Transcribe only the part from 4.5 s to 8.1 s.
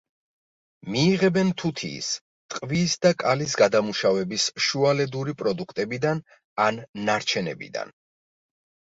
შუალედური პროდუქტებიდან ან ნარჩენებიდან.